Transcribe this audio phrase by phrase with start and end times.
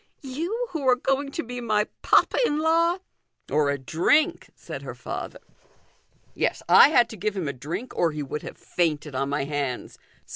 [0.23, 2.99] you, who are going to be my papa in la w?""
[3.51, 5.37] Or a drink," said her father."
[6.33, 9.43] Yes, I had to give him a drink, or he would have fainted on my
[9.43, 9.99] hands.